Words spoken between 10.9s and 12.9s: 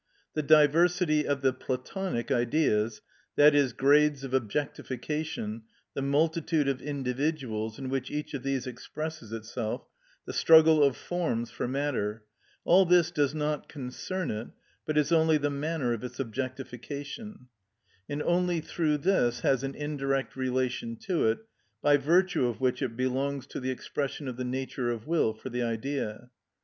forms for matter,—all